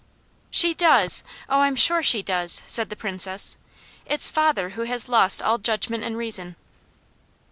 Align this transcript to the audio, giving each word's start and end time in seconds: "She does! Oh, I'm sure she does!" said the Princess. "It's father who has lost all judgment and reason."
"She 0.49 0.73
does! 0.73 1.23
Oh, 1.47 1.61
I'm 1.61 1.75
sure 1.75 2.01
she 2.01 2.23
does!" 2.23 2.63
said 2.65 2.89
the 2.89 2.95
Princess. 2.95 3.55
"It's 4.07 4.31
father 4.31 4.69
who 4.69 4.81
has 4.85 5.07
lost 5.07 5.43
all 5.43 5.59
judgment 5.59 6.03
and 6.03 6.17
reason." 6.17 6.55